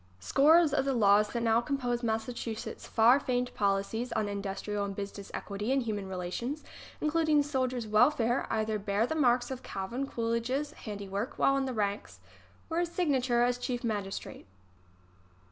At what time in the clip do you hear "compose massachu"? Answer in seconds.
1.61-2.57